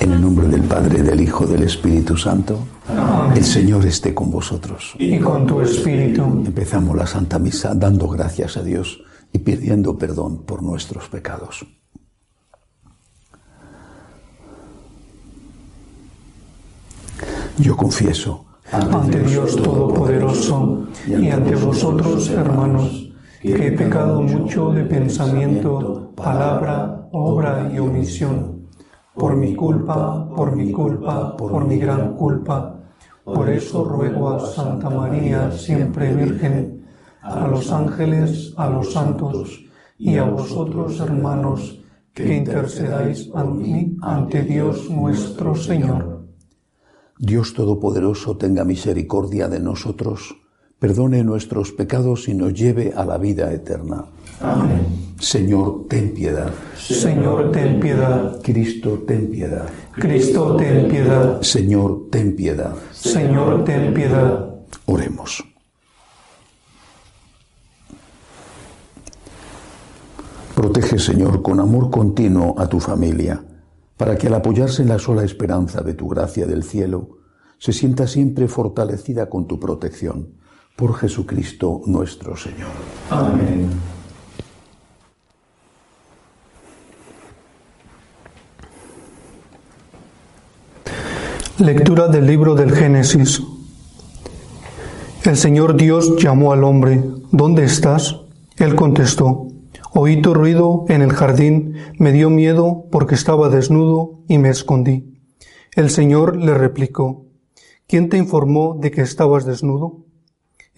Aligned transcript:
En 0.00 0.12
el 0.12 0.20
nombre 0.20 0.48
del 0.48 0.62
Padre, 0.62 1.02
del 1.02 1.20
Hijo, 1.20 1.46
del 1.46 1.62
Espíritu 1.62 2.16
Santo, 2.16 2.58
el 3.34 3.44
Señor 3.44 3.84
esté 3.86 4.14
con 4.14 4.30
vosotros. 4.30 4.94
y 4.98 5.18
con 5.18 5.46
tu 5.46 5.60
espíritu. 5.60 6.22
Empezamos 6.44 6.96
la 6.96 7.06
Santa 7.06 7.38
Misa 7.38 7.74
dando 7.74 8.08
gracias 8.08 8.56
a 8.56 8.62
Dios 8.62 9.02
y 9.32 9.38
pidiendo 9.38 9.96
perdón 9.98 10.44
por 10.44 10.62
nuestros 10.62 11.08
pecados. 11.08 11.66
Yo 17.58 17.76
confieso 17.76 18.46
ante 18.72 19.20
Dios 19.20 19.56
Todopoderoso 19.56 20.86
y 21.06 21.28
ante 21.28 21.54
vosotros, 21.56 22.30
hermanos, 22.30 23.12
que 23.42 23.66
he 23.66 23.72
pecado 23.72 24.22
mucho 24.22 24.70
de 24.70 24.84
pensamiento, 24.84 26.12
palabra, 26.16 27.08
obra 27.12 27.70
y 27.74 27.78
omisión. 27.78 28.59
Por 29.20 29.36
mi 29.36 29.54
culpa, 29.54 30.26
por 30.34 30.56
mi 30.56 30.72
culpa, 30.72 31.36
por 31.36 31.66
mi 31.66 31.76
gran 31.76 32.14
culpa. 32.16 32.80
Por 33.22 33.50
eso 33.50 33.84
ruego 33.84 34.30
a 34.30 34.40
Santa 34.40 34.88
María, 34.88 35.52
siempre 35.52 36.14
Virgen, 36.14 36.86
a 37.20 37.46
los 37.46 37.70
ángeles, 37.70 38.54
a 38.56 38.70
los 38.70 38.94
santos 38.94 39.62
y 39.98 40.16
a 40.16 40.24
vosotros, 40.24 40.98
hermanos, 41.00 41.78
que 42.14 42.34
intercedáis 42.34 43.30
ante 43.34 43.62
mí, 43.62 43.96
ante 44.00 44.42
Dios 44.42 44.88
nuestro 44.88 45.54
Señor. 45.54 46.24
Dios 47.18 47.52
Todopoderoso 47.52 48.38
tenga 48.38 48.64
misericordia 48.64 49.48
de 49.48 49.60
nosotros, 49.60 50.34
perdone 50.80 51.22
nuestros 51.22 51.72
pecados 51.72 52.26
y 52.26 52.34
nos 52.34 52.54
lleve 52.54 52.92
a 52.96 53.04
la 53.04 53.18
vida 53.18 53.52
eterna. 53.52 54.06
Amén. 54.40 55.14
Señor, 55.20 55.86
ten 55.86 56.14
piedad. 56.14 56.50
Señor, 56.74 57.52
ten 57.52 57.78
piedad. 57.78 58.40
Cristo, 58.42 59.04
ten 59.06 59.30
piedad. 59.30 59.68
Cristo, 59.92 60.56
ten 60.56 60.88
piedad. 60.88 61.42
Señor, 61.42 62.08
ten 62.10 62.34
piedad. 62.34 62.74
Señor, 62.90 63.62
ten 63.64 63.92
piedad. 63.92 64.54
Oremos. 64.86 65.44
Protege, 70.54 70.98
Señor, 70.98 71.42
con 71.42 71.60
amor 71.60 71.90
continuo 71.90 72.58
a 72.58 72.66
tu 72.66 72.80
familia, 72.80 73.44
para 73.98 74.16
que 74.16 74.28
al 74.28 74.34
apoyarse 74.34 74.80
en 74.80 74.88
la 74.88 74.98
sola 74.98 75.24
esperanza 75.24 75.82
de 75.82 75.92
tu 75.92 76.08
gracia 76.08 76.46
del 76.46 76.62
cielo, 76.62 77.18
se 77.58 77.74
sienta 77.74 78.06
siempre 78.06 78.48
fortalecida 78.48 79.28
con 79.28 79.46
tu 79.46 79.60
protección. 79.60 80.39
Por 80.80 80.94
Jesucristo 80.94 81.82
nuestro 81.84 82.34
Señor. 82.38 82.70
Amén. 83.10 83.68
Lectura 91.58 92.08
del 92.08 92.26
libro 92.26 92.54
del 92.54 92.74
Génesis. 92.74 93.42
El 95.22 95.36
Señor 95.36 95.76
Dios 95.76 96.16
llamó 96.16 96.54
al 96.54 96.64
hombre, 96.64 97.04
¿dónde 97.30 97.64
estás? 97.64 98.16
Él 98.56 98.74
contestó, 98.74 99.48
oí 99.92 100.22
tu 100.22 100.32
ruido 100.32 100.86
en 100.88 101.02
el 101.02 101.12
jardín, 101.12 101.74
me 101.98 102.10
dio 102.10 102.30
miedo 102.30 102.86
porque 102.90 103.16
estaba 103.16 103.50
desnudo 103.50 104.20
y 104.28 104.38
me 104.38 104.48
escondí. 104.48 105.20
El 105.76 105.90
Señor 105.90 106.36
le 106.36 106.54
replicó, 106.54 107.26
¿quién 107.86 108.08
te 108.08 108.16
informó 108.16 108.78
de 108.80 108.90
que 108.90 109.02
estabas 109.02 109.44
desnudo? 109.44 110.06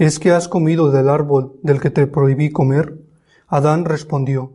¿Es 0.03 0.19
que 0.19 0.33
has 0.33 0.49
comido 0.49 0.91
del 0.91 1.09
árbol 1.09 1.61
del 1.63 1.81
que 1.81 1.89
te 1.89 2.09
prohibí 2.09 2.51
comer? 2.51 2.99
Adán 3.47 3.85
respondió, 3.85 4.51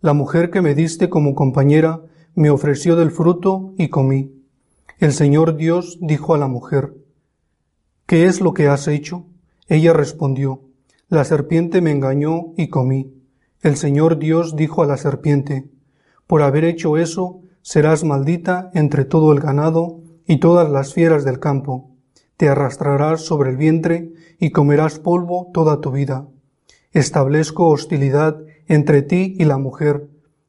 La 0.00 0.12
mujer 0.12 0.50
que 0.50 0.60
me 0.60 0.74
diste 0.74 1.08
como 1.08 1.36
compañera 1.36 2.00
me 2.34 2.50
ofreció 2.50 2.96
del 2.96 3.12
fruto 3.12 3.74
y 3.78 3.90
comí. 3.90 4.42
El 4.98 5.12
Señor 5.12 5.56
Dios 5.56 5.98
dijo 6.00 6.34
a 6.34 6.38
la 6.38 6.48
mujer, 6.48 6.94
¿Qué 8.06 8.26
es 8.26 8.40
lo 8.40 8.54
que 8.54 8.66
has 8.66 8.88
hecho? 8.88 9.24
Ella 9.68 9.92
respondió, 9.92 10.62
La 11.08 11.22
serpiente 11.22 11.80
me 11.80 11.92
engañó 11.92 12.52
y 12.56 12.66
comí. 12.66 13.14
El 13.60 13.76
Señor 13.76 14.18
Dios 14.18 14.56
dijo 14.56 14.82
a 14.82 14.86
la 14.86 14.96
serpiente, 14.96 15.70
Por 16.26 16.42
haber 16.42 16.64
hecho 16.64 16.96
eso, 16.96 17.40
serás 17.60 18.02
maldita 18.02 18.72
entre 18.74 19.04
todo 19.04 19.32
el 19.32 19.38
ganado 19.38 20.00
y 20.26 20.38
todas 20.38 20.68
las 20.68 20.92
fieras 20.92 21.24
del 21.24 21.38
campo. 21.38 21.92
Te 22.36 22.48
arrastrarás 22.48 23.20
sobre 23.20 23.50
el 23.50 23.56
vientre 23.56 24.12
y 24.42 24.50
comerás 24.50 24.98
polvo 24.98 25.52
toda 25.54 25.80
tu 25.80 25.92
vida. 25.92 26.26
Establezco 26.90 27.68
hostilidad 27.68 28.42
entre 28.66 29.02
ti 29.02 29.36
y 29.38 29.44
la 29.44 29.56
mujer, 29.56 30.08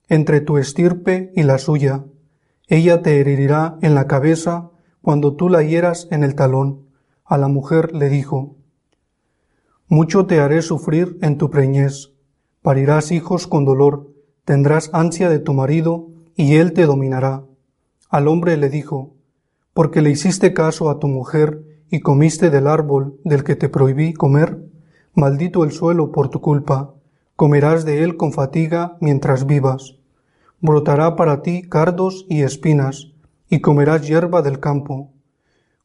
entre 0.09 0.41
tu 0.41 0.57
estirpe 0.57 1.31
y 1.35 1.43
la 1.43 1.59
suya. 1.59 2.03
Ella 2.67 3.03
te 3.03 3.19
herirá 3.19 3.77
en 3.83 3.93
la 3.93 4.07
cabeza 4.07 4.71
cuando 5.03 5.35
tú 5.35 5.47
la 5.47 5.61
hieras 5.61 6.07
en 6.09 6.23
el 6.23 6.33
talón. 6.33 6.87
A 7.23 7.37
la 7.37 7.47
mujer 7.49 7.93
le 7.93 8.09
dijo, 8.09 8.55
Mucho 9.87 10.25
te 10.25 10.39
haré 10.39 10.63
sufrir 10.63 11.19
en 11.21 11.37
tu 11.37 11.51
preñez. 11.51 12.13
Parirás 12.63 13.11
hijos 13.11 13.45
con 13.45 13.63
dolor, 13.63 14.09
tendrás 14.43 14.89
ansia 14.91 15.29
de 15.29 15.37
tu 15.37 15.53
marido, 15.53 16.07
y 16.35 16.55
él 16.55 16.73
te 16.73 16.87
dominará. 16.87 17.43
Al 18.09 18.27
hombre 18.27 18.57
le 18.57 18.71
dijo, 18.71 19.13
Porque 19.71 20.01
le 20.01 20.09
hiciste 20.09 20.51
caso 20.51 20.89
a 20.89 20.97
tu 20.97 21.07
mujer 21.07 21.72
y 21.93 21.99
comiste 21.99 22.49
del 22.49 22.65
árbol 22.65 23.19
del 23.23 23.43
que 23.43 23.55
te 23.55 23.69
prohibí 23.69 24.13
comer, 24.13 24.57
maldito 25.13 25.63
el 25.63 25.71
suelo 25.71 26.11
por 26.11 26.29
tu 26.29 26.41
culpa, 26.41 26.95
comerás 27.35 27.85
de 27.85 28.01
él 28.01 28.17
con 28.17 28.33
fatiga 28.33 28.97
mientras 28.99 29.45
vivas. 29.45 29.97
Brotará 30.59 31.15
para 31.15 31.43
ti 31.43 31.61
cardos 31.69 32.25
y 32.27 32.41
espinas, 32.41 33.11
y 33.47 33.61
comerás 33.61 34.07
hierba 34.07 34.41
del 34.41 34.59
campo. 34.59 35.11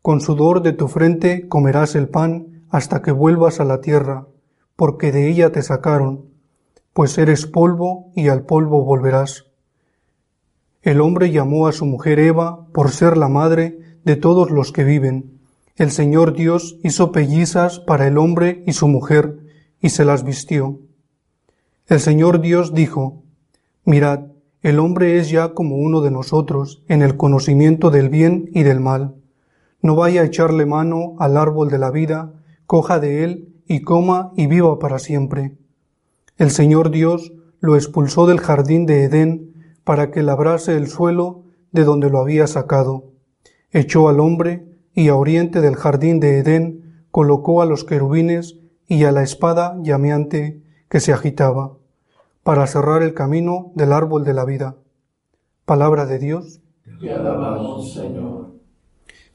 Con 0.00 0.22
sudor 0.22 0.62
de 0.62 0.72
tu 0.72 0.88
frente 0.88 1.46
comerás 1.46 1.94
el 1.94 2.08
pan 2.08 2.62
hasta 2.70 3.02
que 3.02 3.12
vuelvas 3.12 3.60
a 3.60 3.66
la 3.66 3.82
tierra, 3.82 4.28
porque 4.76 5.12
de 5.12 5.28
ella 5.28 5.52
te 5.52 5.60
sacaron, 5.60 6.24
pues 6.94 7.18
eres 7.18 7.44
polvo 7.44 8.12
y 8.16 8.28
al 8.28 8.46
polvo 8.46 8.82
volverás. 8.82 9.44
El 10.80 11.02
hombre 11.02 11.30
llamó 11.32 11.66
a 11.66 11.72
su 11.72 11.84
mujer 11.84 12.18
Eva 12.18 12.66
por 12.72 12.92
ser 12.92 13.18
la 13.18 13.28
madre 13.28 13.98
de 14.04 14.16
todos 14.16 14.50
los 14.50 14.72
que 14.72 14.84
viven. 14.84 15.37
El 15.78 15.92
Señor 15.92 16.32
Dios 16.32 16.76
hizo 16.82 17.12
pellizas 17.12 17.78
para 17.78 18.08
el 18.08 18.18
hombre 18.18 18.64
y 18.66 18.72
su 18.72 18.88
mujer, 18.88 19.38
y 19.80 19.90
se 19.90 20.04
las 20.04 20.24
vistió. 20.24 20.80
El 21.86 22.00
Señor 22.00 22.40
Dios 22.40 22.74
dijo, 22.74 23.22
Mirad, 23.84 24.32
el 24.60 24.80
hombre 24.80 25.20
es 25.20 25.30
ya 25.30 25.54
como 25.54 25.76
uno 25.76 26.00
de 26.00 26.10
nosotros 26.10 26.82
en 26.88 27.00
el 27.00 27.16
conocimiento 27.16 27.90
del 27.90 28.08
bien 28.08 28.50
y 28.52 28.64
del 28.64 28.80
mal. 28.80 29.14
No 29.80 29.94
vaya 29.94 30.22
a 30.22 30.24
echarle 30.24 30.66
mano 30.66 31.14
al 31.20 31.36
árbol 31.36 31.70
de 31.70 31.78
la 31.78 31.92
vida, 31.92 32.32
coja 32.66 32.98
de 32.98 33.22
él 33.22 33.54
y 33.68 33.82
coma 33.82 34.32
y 34.36 34.48
viva 34.48 34.80
para 34.80 34.98
siempre. 34.98 35.56
El 36.38 36.50
Señor 36.50 36.90
Dios 36.90 37.32
lo 37.60 37.76
expulsó 37.76 38.26
del 38.26 38.40
jardín 38.40 38.84
de 38.84 39.04
Edén 39.04 39.76
para 39.84 40.10
que 40.10 40.24
labrase 40.24 40.76
el 40.76 40.88
suelo 40.88 41.44
de 41.70 41.84
donde 41.84 42.10
lo 42.10 42.18
había 42.18 42.48
sacado. 42.48 43.12
Echó 43.70 44.08
al 44.08 44.18
hombre 44.18 44.67
y 44.98 45.10
a 45.10 45.14
oriente 45.14 45.60
del 45.60 45.76
jardín 45.76 46.18
de 46.18 46.40
Edén 46.40 47.04
colocó 47.12 47.62
a 47.62 47.66
los 47.66 47.84
querubines 47.84 48.56
y 48.88 49.04
a 49.04 49.12
la 49.12 49.22
espada 49.22 49.78
llameante 49.80 50.60
que 50.88 50.98
se 50.98 51.12
agitaba, 51.12 51.74
para 52.42 52.66
cerrar 52.66 53.04
el 53.04 53.14
camino 53.14 53.70
del 53.76 53.92
árbol 53.92 54.24
de 54.24 54.34
la 54.34 54.44
vida. 54.44 54.74
Palabra 55.64 56.04
de 56.04 56.18
Dios. 56.18 56.60
Te 57.00 57.12
alabamos, 57.12 57.94
Señor. 57.94 58.54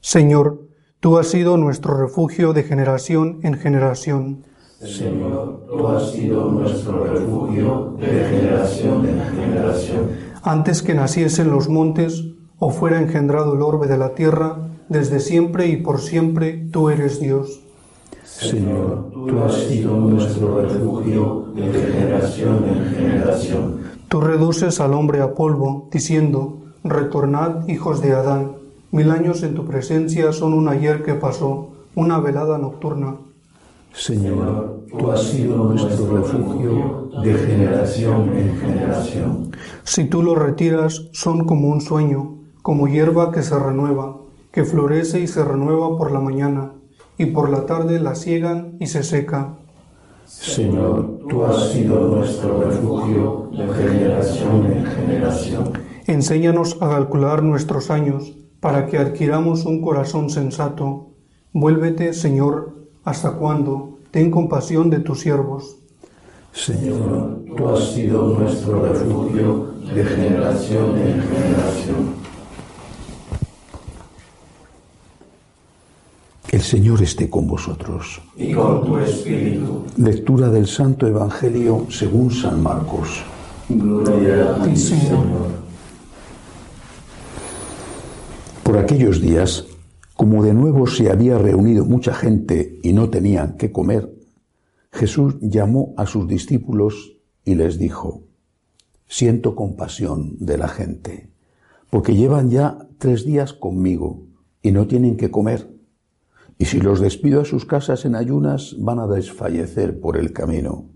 Señor, 0.00 0.68
tú 1.00 1.16
has 1.16 1.28
sido 1.28 1.56
nuestro 1.56 1.96
refugio 1.96 2.52
de 2.52 2.64
generación 2.64 3.40
en 3.42 3.54
generación. 3.54 4.44
Señor, 4.80 5.64
tú 5.66 5.88
has 5.88 6.10
sido 6.10 6.50
nuestro 6.50 7.04
refugio 7.04 7.96
de 7.98 8.06
generación 8.06 9.08
en 9.08 9.18
generación. 9.34 10.10
Antes 10.42 10.82
que 10.82 10.92
naciesen 10.92 11.50
los 11.50 11.70
montes 11.70 12.22
o 12.58 12.68
fuera 12.68 13.00
engendrado 13.00 13.54
el 13.54 13.62
orbe 13.62 13.86
de 13.86 13.96
la 13.96 14.14
tierra, 14.14 14.73
desde 14.88 15.20
siempre 15.20 15.68
y 15.68 15.76
por 15.76 16.00
siempre 16.00 16.66
tú 16.70 16.90
eres 16.90 17.20
Dios. 17.20 17.60
Señor, 18.24 19.10
tú 19.12 19.38
has 19.44 19.54
sido 19.54 19.96
nuestro 19.96 20.60
refugio 20.60 21.46
de 21.54 21.72
generación 21.72 22.64
en 22.64 22.94
generación. 22.94 23.80
Tú 24.08 24.20
reduces 24.20 24.80
al 24.80 24.94
hombre 24.94 25.20
a 25.20 25.34
polvo, 25.34 25.88
diciendo, 25.92 26.58
Retornad, 26.82 27.68
hijos 27.68 28.02
de 28.02 28.12
Adán, 28.12 28.52
mil 28.90 29.10
años 29.10 29.42
en 29.42 29.54
tu 29.54 29.64
presencia 29.64 30.32
son 30.32 30.52
un 30.52 30.68
ayer 30.68 31.02
que 31.02 31.14
pasó, 31.14 31.70
una 31.94 32.18
velada 32.18 32.58
nocturna. 32.58 33.16
Señor, 33.92 34.80
tú 34.98 35.10
has 35.10 35.22
sido 35.22 35.56
nuestro 35.64 36.16
refugio 36.16 37.10
de 37.22 37.34
generación 37.34 38.36
en 38.36 38.56
generación. 38.58 39.52
Si 39.84 40.04
tú 40.04 40.22
los 40.22 40.36
retiras, 40.36 41.08
son 41.12 41.46
como 41.46 41.68
un 41.68 41.80
sueño, 41.80 42.38
como 42.62 42.88
hierba 42.88 43.30
que 43.30 43.42
se 43.42 43.56
renueva, 43.56 44.16
que 44.54 44.64
florece 44.64 45.18
y 45.18 45.26
se 45.26 45.44
renueva 45.44 45.98
por 45.98 46.12
la 46.12 46.20
mañana, 46.20 46.74
y 47.18 47.26
por 47.26 47.50
la 47.50 47.66
tarde 47.66 47.98
la 47.98 48.14
ciegan 48.14 48.76
y 48.78 48.86
se 48.86 49.02
seca. 49.02 49.56
Señor, 50.26 51.18
tú 51.28 51.44
has 51.44 51.72
sido 51.72 52.06
nuestro 52.06 52.62
refugio 52.62 53.50
de 53.50 53.66
generación 53.74 54.66
en 54.66 54.86
generación. 54.86 55.72
Enséñanos 56.06 56.76
a 56.80 56.88
calcular 56.88 57.42
nuestros 57.42 57.90
años, 57.90 58.32
para 58.60 58.86
que 58.86 58.96
adquiramos 58.96 59.66
un 59.66 59.82
corazón 59.82 60.30
sensato. 60.30 61.08
Vuélvete, 61.52 62.12
Señor, 62.12 62.86
¿hasta 63.02 63.32
cuándo? 63.32 63.98
Ten 64.12 64.30
compasión 64.30 64.88
de 64.88 65.00
tus 65.00 65.18
siervos. 65.18 65.78
Señor, 66.52 67.40
tú 67.56 67.68
has 67.70 67.92
sido 67.92 68.38
nuestro 68.38 68.86
refugio 68.86 69.74
de 69.92 70.04
generación 70.04 70.96
en 70.96 71.20
generación. 71.22 72.23
El 76.54 76.62
Señor 76.62 77.02
esté 77.02 77.28
con 77.28 77.48
vosotros. 77.48 78.22
Y 78.36 78.52
con 78.52 78.86
tu 78.86 78.96
espíritu. 78.98 79.86
Lectura 79.96 80.48
del 80.50 80.68
Santo 80.68 81.04
Evangelio 81.04 81.88
según 81.90 82.30
San 82.30 82.62
Marcos. 82.62 83.24
Gloria 83.68 84.54
a 84.54 84.62
ti, 84.62 84.76
Señor. 84.76 85.26
Por 88.62 88.78
aquellos 88.78 89.20
días, 89.20 89.66
como 90.14 90.44
de 90.44 90.54
nuevo 90.54 90.86
se 90.86 91.10
había 91.10 91.38
reunido 91.38 91.84
mucha 91.86 92.14
gente 92.14 92.78
y 92.84 92.92
no 92.92 93.10
tenían 93.10 93.56
qué 93.56 93.72
comer, 93.72 94.14
Jesús 94.92 95.34
llamó 95.40 95.92
a 95.96 96.06
sus 96.06 96.28
discípulos 96.28 97.16
y 97.44 97.56
les 97.56 97.80
dijo, 97.80 98.22
Siento 99.08 99.56
compasión 99.56 100.36
de 100.38 100.56
la 100.56 100.68
gente, 100.68 101.30
porque 101.90 102.14
llevan 102.14 102.48
ya 102.48 102.78
tres 102.98 103.26
días 103.26 103.54
conmigo 103.54 104.22
y 104.62 104.70
no 104.70 104.86
tienen 104.86 105.16
que 105.16 105.32
comer. 105.32 105.73
Y 106.58 106.66
si 106.66 106.80
los 106.80 107.00
despido 107.00 107.40
a 107.40 107.44
sus 107.44 107.64
casas 107.64 108.04
en 108.04 108.14
ayunas, 108.14 108.76
van 108.78 108.98
a 108.98 109.06
desfallecer 109.06 110.00
por 110.00 110.16
el 110.16 110.32
camino. 110.32 110.90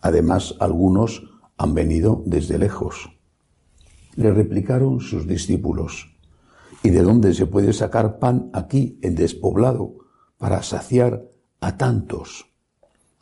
Además, 0.00 0.54
algunos 0.60 1.22
han 1.56 1.74
venido 1.74 2.22
desde 2.26 2.58
lejos. 2.58 3.10
Le 4.16 4.32
replicaron 4.32 5.00
sus 5.00 5.26
discípulos, 5.26 6.14
¿y 6.82 6.90
de 6.90 7.02
dónde 7.02 7.32
se 7.34 7.46
puede 7.46 7.72
sacar 7.72 8.18
pan 8.18 8.50
aquí 8.52 8.98
en 9.02 9.14
despoblado 9.14 9.94
para 10.38 10.62
saciar 10.62 11.24
a 11.60 11.76
tantos? 11.76 12.46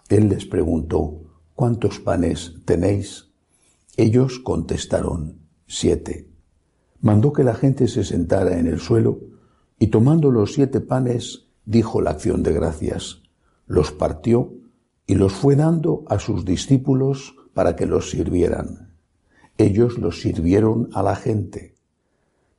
Él 0.08 0.28
les 0.28 0.46
preguntó, 0.46 1.20
¿cuántos 1.54 2.00
panes 2.00 2.54
tenéis? 2.64 3.30
Ellos 3.96 4.40
contestaron, 4.40 5.38
siete. 5.66 6.30
Mandó 7.00 7.32
que 7.32 7.44
la 7.44 7.54
gente 7.54 7.86
se 7.86 8.02
sentara 8.02 8.58
en 8.58 8.66
el 8.66 8.80
suelo 8.80 9.20
y 9.78 9.88
tomando 9.88 10.30
los 10.30 10.54
siete 10.54 10.80
panes, 10.80 11.49
dijo 11.64 12.00
la 12.00 12.10
acción 12.10 12.42
de 12.42 12.52
gracias, 12.52 13.22
los 13.66 13.92
partió 13.92 14.52
y 15.06 15.14
los 15.14 15.32
fue 15.32 15.56
dando 15.56 16.04
a 16.08 16.18
sus 16.18 16.44
discípulos 16.44 17.34
para 17.54 17.76
que 17.76 17.86
los 17.86 18.10
sirvieran. 18.10 18.94
Ellos 19.58 19.98
los 19.98 20.20
sirvieron 20.20 20.88
a 20.92 21.02
la 21.02 21.16
gente. 21.16 21.74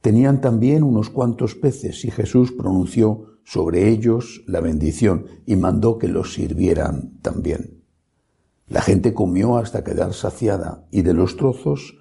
Tenían 0.02 0.42
también 0.42 0.84
unos 0.84 1.10
cuantos 1.10 1.56
peces 1.56 2.06
y 2.06 2.12
Jesús 2.12 2.52
pronunció 2.52 3.38
sobre 3.44 3.90
ellos 3.90 4.44
la 4.48 4.60
bendición 4.60 5.26
y 5.46 5.56
mandó 5.56 5.98
que 5.98 6.08
los 6.08 6.34
sirvieran 6.34 7.18
también. 7.22 7.82
La 8.68 8.82
gente 8.82 9.14
comió 9.14 9.58
hasta 9.58 9.84
quedar 9.84 10.14
saciada 10.14 10.86
y 10.92 11.02
de 11.02 11.14
los 11.14 11.38
trozos 11.38 11.98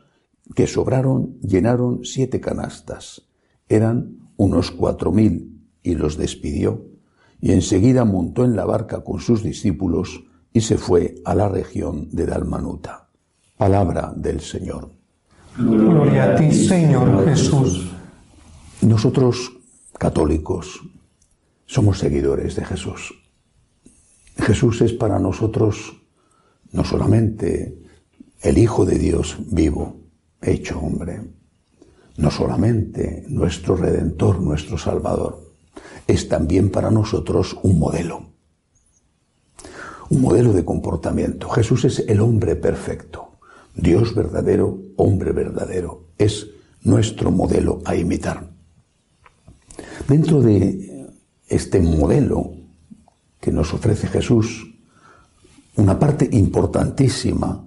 que 0.55 0.67
sobraron 0.67 1.39
llenaron 1.41 2.05
siete 2.05 2.41
canastas. 2.41 3.29
Eran 3.69 4.33
unos 4.37 4.71
cuatro 4.71 5.13
mil 5.13 5.60
y 5.83 5.95
los 5.95 6.17
despidió 6.17 6.85
y 7.41 7.53
enseguida 7.53 8.05
montó 8.05 8.45
en 8.45 8.55
la 8.55 8.65
barca 8.65 9.03
con 9.03 9.21
sus 9.21 9.43
discípulos 9.43 10.25
y 10.53 10.61
se 10.61 10.77
fue 10.77 11.17
a 11.25 11.35
la 11.35 11.49
región 11.49 12.09
de 12.11 12.27
Dalmanuta. 12.27 13.09
Palabra 13.57 14.13
del 14.17 14.41
Señor. 14.41 14.91
Gloria 15.57 16.33
a 16.33 16.37
ti, 16.37 16.53
Señor 16.53 17.25
Jesús. 17.25 17.91
Nosotros, 18.83 19.53
católicos, 19.99 20.81
somos 21.67 21.99
seguidores 21.99 22.57
de 22.57 22.65
Jesús. 22.65 23.15
Jesús 24.39 24.81
es 24.81 24.93
para 24.93 25.19
nosotros 25.19 25.97
no 26.73 26.85
solamente 26.85 27.79
el 28.41 28.59
Hijo 28.59 28.87
de 28.87 28.99
Dios 28.99 29.37
vivo, 29.51 29.97
hecho 30.41 30.79
hombre, 30.79 31.21
no 32.17 32.31
solamente 32.31 33.25
nuestro 33.29 33.77
Redentor, 33.77 34.41
nuestro 34.41 34.79
Salvador, 34.79 35.50
es 36.07 36.29
también 36.29 36.71
para 36.71 36.91
nosotros 36.91 37.57
un 37.63 37.79
modelo, 37.79 38.31
un 40.09 40.21
modelo 40.21 40.53
de 40.53 40.65
comportamiento. 40.65 41.49
Jesús 41.49 41.85
es 41.85 42.05
el 42.09 42.21
hombre 42.21 42.57
perfecto, 42.57 43.31
Dios 43.75 44.15
verdadero, 44.15 44.79
hombre 44.97 45.33
verdadero, 45.33 46.05
es 46.19 46.49
nuestro 46.83 47.31
modelo 47.31 47.81
a 47.85 47.95
imitar. 47.95 48.51
Dentro 50.09 50.41
de 50.41 51.09
este 51.49 51.81
modelo 51.81 52.53
que 53.41 53.53
nos 53.53 53.73
ofrece 53.73 54.09
Jesús, 54.09 54.67
una 55.77 55.99
parte 55.99 56.29
importantísima 56.33 57.67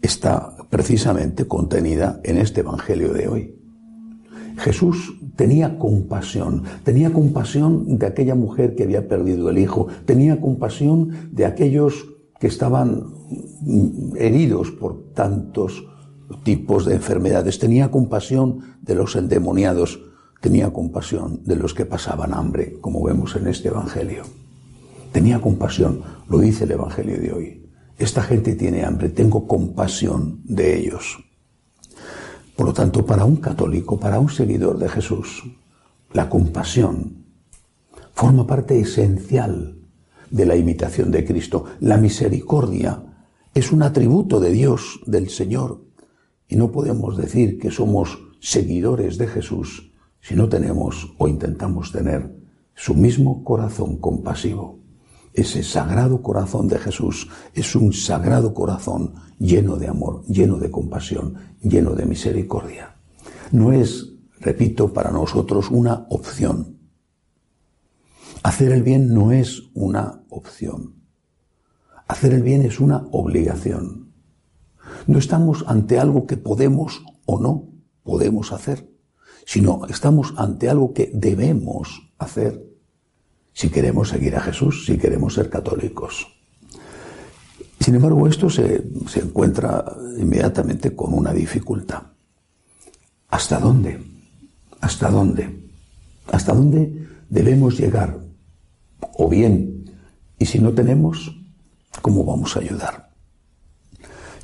está 0.00 0.54
precisamente 0.70 1.46
contenida 1.46 2.20
en 2.22 2.38
este 2.38 2.60
Evangelio 2.60 3.12
de 3.12 3.28
hoy. 3.28 3.57
Jesús 4.58 5.18
tenía 5.36 5.78
compasión, 5.78 6.64
tenía 6.84 7.12
compasión 7.12 7.98
de 7.98 8.06
aquella 8.06 8.34
mujer 8.34 8.74
que 8.74 8.84
había 8.84 9.08
perdido 9.08 9.50
el 9.50 9.58
hijo, 9.58 9.86
tenía 10.04 10.40
compasión 10.40 11.30
de 11.32 11.46
aquellos 11.46 12.06
que 12.38 12.46
estaban 12.46 13.04
heridos 14.16 14.70
por 14.70 15.12
tantos 15.12 15.84
tipos 16.42 16.84
de 16.84 16.94
enfermedades, 16.94 17.58
tenía 17.58 17.90
compasión 17.90 18.76
de 18.82 18.94
los 18.94 19.16
endemoniados, 19.16 20.00
tenía 20.40 20.72
compasión 20.72 21.40
de 21.44 21.56
los 21.56 21.74
que 21.74 21.86
pasaban 21.86 22.34
hambre, 22.34 22.78
como 22.80 23.02
vemos 23.02 23.34
en 23.36 23.48
este 23.48 23.68
Evangelio. 23.68 24.22
Tenía 25.12 25.40
compasión, 25.40 26.02
lo 26.28 26.38
dice 26.38 26.64
el 26.64 26.72
Evangelio 26.72 27.20
de 27.20 27.32
hoy. 27.32 27.70
Esta 27.96 28.22
gente 28.22 28.54
tiene 28.54 28.84
hambre, 28.84 29.08
tengo 29.08 29.46
compasión 29.48 30.40
de 30.44 30.78
ellos. 30.78 31.18
Por 32.58 32.66
lo 32.66 32.72
tanto, 32.72 33.06
para 33.06 33.24
un 33.24 33.36
católico, 33.36 34.00
para 34.00 34.18
un 34.18 34.30
seguidor 34.30 34.80
de 34.80 34.88
Jesús, 34.88 35.44
la 36.12 36.28
compasión 36.28 37.24
forma 38.14 38.48
parte 38.48 38.80
esencial 38.80 39.76
de 40.28 40.44
la 40.44 40.56
imitación 40.56 41.12
de 41.12 41.24
Cristo. 41.24 41.66
La 41.78 41.98
misericordia 41.98 43.00
es 43.54 43.70
un 43.70 43.84
atributo 43.84 44.40
de 44.40 44.50
Dios, 44.50 44.98
del 45.06 45.28
Señor, 45.28 45.84
y 46.48 46.56
no 46.56 46.72
podemos 46.72 47.16
decir 47.16 47.60
que 47.60 47.70
somos 47.70 48.18
seguidores 48.40 49.18
de 49.18 49.28
Jesús 49.28 49.92
si 50.20 50.34
no 50.34 50.48
tenemos 50.48 51.14
o 51.16 51.28
intentamos 51.28 51.92
tener 51.92 52.28
su 52.74 52.96
mismo 52.96 53.44
corazón 53.44 53.98
compasivo. 53.98 54.80
Ese 55.38 55.62
sagrado 55.62 56.20
corazón 56.20 56.66
de 56.66 56.80
Jesús 56.80 57.28
es 57.54 57.76
un 57.76 57.92
sagrado 57.92 58.52
corazón 58.52 59.14
lleno 59.38 59.76
de 59.76 59.86
amor, 59.86 60.24
lleno 60.26 60.58
de 60.58 60.68
compasión, 60.68 61.36
lleno 61.62 61.94
de 61.94 62.06
misericordia. 62.06 62.96
No 63.52 63.72
es, 63.72 64.14
repito, 64.40 64.92
para 64.92 65.12
nosotros 65.12 65.70
una 65.70 66.08
opción. 66.10 66.80
Hacer 68.42 68.72
el 68.72 68.82
bien 68.82 69.14
no 69.14 69.30
es 69.30 69.62
una 69.74 70.24
opción. 70.28 71.04
Hacer 72.08 72.32
el 72.32 72.42
bien 72.42 72.62
es 72.62 72.80
una 72.80 73.06
obligación. 73.12 74.12
No 75.06 75.20
estamos 75.20 75.64
ante 75.68 76.00
algo 76.00 76.26
que 76.26 76.36
podemos 76.36 77.04
o 77.26 77.38
no 77.38 77.68
podemos 78.02 78.50
hacer, 78.50 78.90
sino 79.46 79.86
estamos 79.88 80.34
ante 80.36 80.68
algo 80.68 80.92
que 80.92 81.12
debemos 81.14 82.10
hacer 82.18 82.67
si 83.58 83.70
queremos 83.70 84.10
seguir 84.10 84.36
a 84.36 84.40
Jesús, 84.40 84.86
si 84.86 84.96
queremos 84.96 85.34
ser 85.34 85.50
católicos. 85.50 86.28
Sin 87.80 87.96
embargo, 87.96 88.28
esto 88.28 88.48
se, 88.48 88.84
se 89.08 89.18
encuentra 89.18 89.84
inmediatamente 90.16 90.94
con 90.94 91.12
una 91.12 91.32
dificultad. 91.32 92.02
¿Hasta 93.30 93.58
dónde? 93.58 94.00
¿Hasta 94.80 95.10
dónde? 95.10 95.70
¿Hasta 96.30 96.54
dónde 96.54 97.08
debemos 97.28 97.76
llegar? 97.76 98.20
O 99.16 99.28
bien, 99.28 99.90
y 100.38 100.46
si 100.46 100.60
no 100.60 100.72
tenemos, 100.72 101.36
¿cómo 102.00 102.24
vamos 102.24 102.56
a 102.56 102.60
ayudar? 102.60 103.10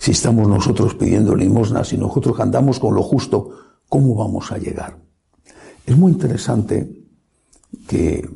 Si 0.01 0.11
estamos 0.11 0.49
nosotros 0.49 0.97
pidiendo 0.97 1.37
limosna, 1.37 1.85
si 1.85 1.97
nosotros 1.97 2.41
andamos 2.41 2.81
con 2.81 2.97
lo 2.97 3.03
justo, 3.05 3.79
¿cómo 3.89 4.17
vamos 4.17 4.51
a 4.51 4.59
llegar? 4.59 4.99
Es 5.87 5.97
muy 5.97 6.11
interesante 6.11 7.04
que 7.87 8.29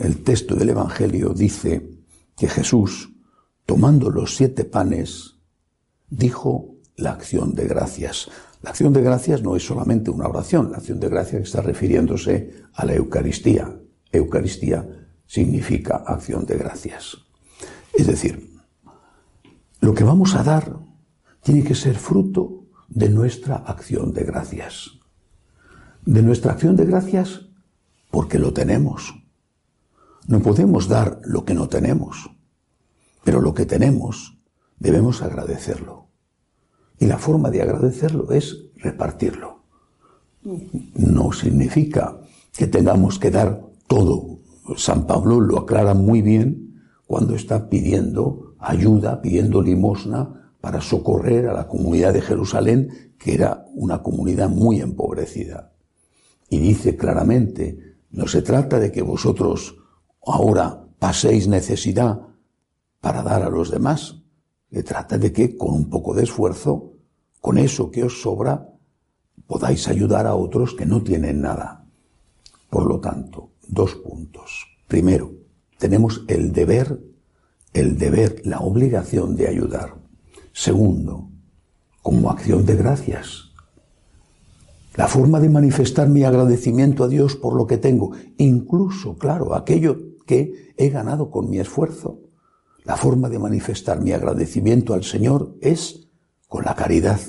el 0.00 0.22
texto 0.22 0.54
del 0.54 0.70
Evangelio 0.70 1.30
dice 1.30 1.88
que 2.36 2.48
Jesús, 2.48 3.10
tomando 3.66 4.10
los 4.10 4.36
siete 4.36 4.64
panes, 4.64 5.36
dijo 6.08 6.76
la 6.96 7.12
acción 7.12 7.54
de 7.54 7.66
gracias. 7.66 8.28
La 8.62 8.70
acción 8.70 8.92
de 8.92 9.02
gracias 9.02 9.42
no 9.42 9.56
es 9.56 9.64
solamente 9.64 10.10
una 10.10 10.26
oración, 10.26 10.70
la 10.70 10.78
acción 10.78 11.00
de 11.00 11.08
gracias 11.08 11.42
está 11.42 11.62
refiriéndose 11.62 12.64
a 12.74 12.84
la 12.84 12.94
Eucaristía. 12.94 13.80
Eucaristía 14.10 14.88
significa 15.26 15.96
acción 15.96 16.46
de 16.46 16.56
gracias. 16.56 17.18
Es 17.94 18.06
decir, 18.06 18.50
lo 19.80 19.94
que 19.94 20.04
vamos 20.04 20.34
a 20.34 20.42
dar 20.42 20.78
tiene 21.42 21.62
que 21.62 21.74
ser 21.74 21.96
fruto 21.96 22.64
de 22.88 23.08
nuestra 23.08 23.56
acción 23.56 24.12
de 24.12 24.24
gracias. 24.24 24.90
De 26.04 26.22
nuestra 26.22 26.52
acción 26.52 26.74
de 26.74 26.86
gracias 26.86 27.47
porque 28.10 28.38
lo 28.38 28.52
tenemos. 28.52 29.14
No 30.26 30.40
podemos 30.40 30.88
dar 30.88 31.20
lo 31.24 31.44
que 31.44 31.54
no 31.54 31.68
tenemos, 31.68 32.30
pero 33.24 33.40
lo 33.40 33.54
que 33.54 33.66
tenemos 33.66 34.38
debemos 34.78 35.22
agradecerlo. 35.22 36.08
Y 36.98 37.06
la 37.06 37.18
forma 37.18 37.50
de 37.50 37.62
agradecerlo 37.62 38.32
es 38.32 38.70
repartirlo. 38.76 39.62
No 40.94 41.32
significa 41.32 42.20
que 42.52 42.66
tengamos 42.66 43.18
que 43.18 43.30
dar 43.30 43.62
todo. 43.86 44.40
San 44.76 45.06
Pablo 45.06 45.40
lo 45.40 45.58
aclara 45.58 45.94
muy 45.94 46.22
bien 46.22 46.82
cuando 47.06 47.34
está 47.34 47.68
pidiendo 47.70 48.54
ayuda, 48.58 49.22
pidiendo 49.22 49.62
limosna 49.62 50.52
para 50.60 50.80
socorrer 50.80 51.46
a 51.46 51.52
la 51.52 51.68
comunidad 51.68 52.12
de 52.12 52.20
Jerusalén, 52.20 53.14
que 53.18 53.34
era 53.34 53.64
una 53.74 54.02
comunidad 54.02 54.48
muy 54.48 54.80
empobrecida. 54.80 55.72
Y 56.50 56.58
dice 56.58 56.96
claramente, 56.96 57.87
no 58.10 58.26
se 58.26 58.42
trata 58.42 58.78
de 58.78 58.90
que 58.90 59.02
vosotros 59.02 59.76
ahora 60.24 60.84
paséis 60.98 61.48
necesidad 61.48 62.20
para 63.00 63.22
dar 63.22 63.42
a 63.42 63.50
los 63.50 63.70
demás. 63.70 64.16
Se 64.70 64.82
trata 64.82 65.18
de 65.18 65.32
que 65.32 65.56
con 65.56 65.74
un 65.74 65.90
poco 65.90 66.14
de 66.14 66.24
esfuerzo, 66.24 66.92
con 67.40 67.58
eso 67.58 67.90
que 67.90 68.04
os 68.04 68.20
sobra, 68.20 68.68
podáis 69.46 69.88
ayudar 69.88 70.26
a 70.26 70.34
otros 70.34 70.74
que 70.74 70.86
no 70.86 71.02
tienen 71.02 71.40
nada. 71.40 71.86
Por 72.68 72.86
lo 72.86 73.00
tanto, 73.00 73.50
dos 73.66 73.94
puntos. 73.94 74.66
Primero, 74.86 75.32
tenemos 75.78 76.24
el 76.28 76.52
deber, 76.52 77.00
el 77.72 77.96
deber, 77.96 78.42
la 78.44 78.60
obligación 78.60 79.36
de 79.36 79.48
ayudar. 79.48 79.94
Segundo, 80.52 81.30
como 82.02 82.30
acción 82.30 82.66
de 82.66 82.76
gracias, 82.76 83.47
la 84.98 85.06
forma 85.06 85.38
de 85.38 85.48
manifestar 85.48 86.08
mi 86.08 86.24
agradecimiento 86.24 87.04
a 87.04 87.08
Dios 87.08 87.36
por 87.36 87.54
lo 87.54 87.68
que 87.68 87.78
tengo, 87.78 88.10
incluso, 88.36 89.16
claro, 89.16 89.54
aquello 89.54 89.96
que 90.26 90.74
he 90.76 90.88
ganado 90.88 91.30
con 91.30 91.48
mi 91.48 91.60
esfuerzo. 91.60 92.18
La 92.82 92.96
forma 92.96 93.28
de 93.28 93.38
manifestar 93.38 94.00
mi 94.00 94.10
agradecimiento 94.10 94.94
al 94.94 95.04
Señor 95.04 95.54
es 95.60 96.08
con 96.48 96.64
la 96.64 96.74
caridad, 96.74 97.20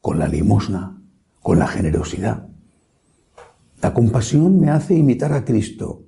con 0.00 0.18
la 0.18 0.26
limosna, 0.26 1.00
con 1.40 1.60
la 1.60 1.68
generosidad. 1.68 2.48
La 3.80 3.94
compasión 3.94 4.58
me 4.58 4.70
hace 4.70 4.96
imitar 4.96 5.34
a 5.34 5.44
Cristo. 5.44 6.02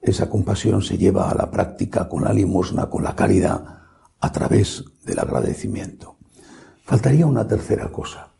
Esa 0.00 0.30
compasión 0.30 0.82
se 0.82 0.98
lleva 0.98 1.32
a 1.32 1.34
la 1.34 1.50
práctica 1.50 2.08
con 2.08 2.22
la 2.22 2.32
limosna, 2.32 2.88
con 2.88 3.02
la 3.02 3.16
caridad, 3.16 3.80
a 4.20 4.30
través 4.30 4.84
del 5.04 5.18
agradecimiento. 5.18 6.16
Faltaría 6.84 7.26
una 7.26 7.48
tercera 7.48 7.90
cosa 7.90 8.37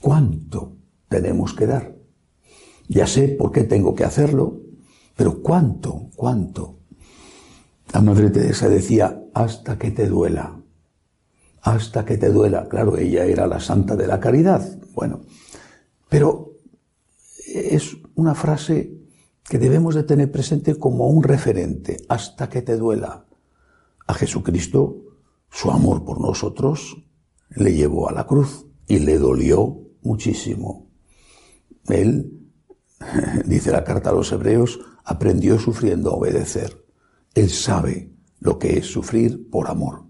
¿Cuánto 0.00 0.76
tenemos 1.08 1.54
que 1.54 1.66
dar? 1.66 1.94
Ya 2.88 3.06
sé 3.06 3.28
por 3.28 3.52
qué 3.52 3.64
tengo 3.64 3.94
que 3.94 4.04
hacerlo, 4.04 4.60
pero 5.16 5.42
¿cuánto? 5.42 6.08
¿Cuánto? 6.16 6.78
La 7.92 8.00
Madre 8.00 8.30
Teresa 8.30 8.68
decía, 8.68 9.22
hasta 9.34 9.78
que 9.78 9.90
te 9.90 10.06
duela. 10.06 10.60
Hasta 11.62 12.04
que 12.04 12.16
te 12.16 12.30
duela. 12.30 12.68
Claro, 12.68 12.96
ella 12.96 13.24
era 13.26 13.46
la 13.46 13.60
santa 13.60 13.96
de 13.96 14.06
la 14.06 14.18
caridad. 14.18 14.78
Bueno, 14.94 15.20
pero 16.08 16.54
es 17.46 17.96
una 18.14 18.34
frase 18.34 18.94
que 19.44 19.58
debemos 19.58 19.94
de 19.94 20.04
tener 20.04 20.30
presente 20.30 20.76
como 20.76 21.08
un 21.08 21.22
referente, 21.22 21.98
hasta 22.08 22.48
que 22.48 22.62
te 22.62 22.76
duela. 22.76 23.26
A 24.06 24.14
Jesucristo, 24.14 24.96
su 25.50 25.70
amor 25.70 26.04
por 26.04 26.20
nosotros, 26.20 26.96
le 27.50 27.74
llevó 27.74 28.08
a 28.08 28.12
la 28.12 28.26
cruz 28.26 28.66
y 28.86 29.00
le 29.00 29.18
dolió 29.18 29.89
muchísimo. 30.02 30.90
Él, 31.88 32.32
dice 33.46 33.72
la 33.72 33.84
carta 33.84 34.10
a 34.10 34.14
los 34.14 34.32
hebreos, 34.32 34.80
aprendió 35.04 35.58
sufriendo 35.58 36.10
a 36.10 36.14
obedecer. 36.14 36.84
Él 37.34 37.50
sabe 37.50 38.12
lo 38.40 38.58
que 38.58 38.78
es 38.78 38.86
sufrir 38.86 39.48
por 39.50 39.68
amor. 39.68 40.04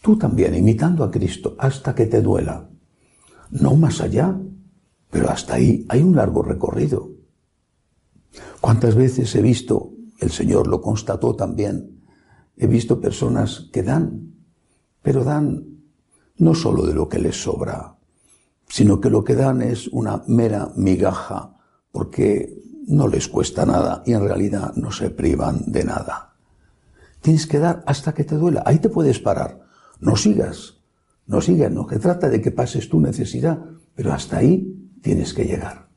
Tú 0.00 0.16
también, 0.16 0.54
imitando 0.54 1.04
a 1.04 1.10
Cristo, 1.10 1.56
hasta 1.58 1.94
que 1.94 2.06
te 2.06 2.22
duela. 2.22 2.68
No 3.50 3.76
más 3.76 4.00
allá, 4.00 4.38
pero 5.10 5.30
hasta 5.30 5.54
ahí 5.54 5.84
hay 5.88 6.02
un 6.02 6.14
largo 6.16 6.42
recorrido. 6.42 7.10
¿Cuántas 8.60 8.94
veces 8.94 9.34
he 9.34 9.42
visto, 9.42 9.92
el 10.20 10.30
Señor 10.30 10.66
lo 10.66 10.80
constató 10.80 11.34
también, 11.34 12.02
he 12.56 12.66
visto 12.66 13.00
personas 13.00 13.68
que 13.72 13.82
dan, 13.82 14.34
pero 15.02 15.24
dan 15.24 15.64
no 16.36 16.54
solo 16.54 16.86
de 16.86 16.94
lo 16.94 17.08
que 17.08 17.18
les 17.18 17.42
sobra, 17.42 17.97
sino 18.68 19.00
que 19.00 19.10
lo 19.10 19.24
que 19.24 19.34
dan 19.34 19.62
es 19.62 19.88
una 19.88 20.22
mera 20.26 20.70
migaja, 20.76 21.56
porque 21.90 22.62
no 22.86 23.08
les 23.08 23.28
cuesta 23.28 23.66
nada 23.66 24.02
y 24.06 24.12
en 24.12 24.22
realidad 24.22 24.72
no 24.76 24.92
se 24.92 25.10
privan 25.10 25.64
de 25.66 25.84
nada. 25.84 26.34
Tienes 27.20 27.46
que 27.46 27.58
dar 27.58 27.82
hasta 27.86 28.14
que 28.14 28.24
te 28.24 28.36
duela. 28.36 28.62
Ahí 28.64 28.78
te 28.78 28.88
puedes 28.88 29.18
parar. 29.18 29.60
No 30.00 30.16
sigas. 30.16 30.78
No 31.26 31.40
sigas. 31.40 31.72
No 31.72 31.86
que 31.86 31.98
trata 31.98 32.28
de 32.28 32.40
que 32.40 32.50
pases 32.50 32.88
tu 32.88 33.00
necesidad, 33.00 33.58
pero 33.94 34.12
hasta 34.12 34.38
ahí 34.38 34.90
tienes 35.02 35.34
que 35.34 35.44
llegar. 35.44 35.88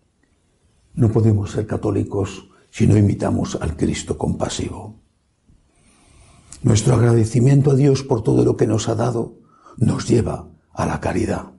No 0.93 1.11
podemos 1.11 1.51
ser 1.51 1.67
católicos 1.67 2.49
si 2.69 2.87
no 2.87 2.97
imitamos 2.97 3.57
al 3.61 3.77
Cristo 3.77 4.17
compasivo. 4.17 4.99
Nuestro 6.63 6.95
agradecimiento 6.95 7.71
a 7.71 7.75
Dios 7.75 8.03
por 8.03 8.23
todo 8.23 8.43
lo 8.43 8.57
que 8.57 8.67
nos 8.67 8.89
ha 8.89 8.95
dado 8.95 9.37
nos 9.77 10.07
lleva 10.07 10.47
a 10.73 10.85
la 10.85 10.99
caridad. 10.99 11.51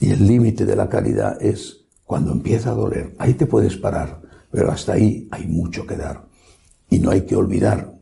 Y 0.00 0.10
el 0.10 0.26
límite 0.26 0.64
de 0.64 0.76
la 0.76 0.88
caridad 0.88 1.40
es 1.42 1.84
cuando 2.04 2.32
empieza 2.32 2.70
a 2.70 2.74
doler. 2.74 3.14
Ahí 3.18 3.34
te 3.34 3.46
puedes 3.46 3.76
parar, 3.76 4.20
pero 4.50 4.70
hasta 4.70 4.94
ahí 4.94 5.28
hay 5.30 5.46
mucho 5.46 5.86
que 5.86 5.96
dar. 5.96 6.26
Y 6.90 6.98
no 6.98 7.10
hay 7.10 7.22
que 7.22 7.36
olvidar 7.36 7.94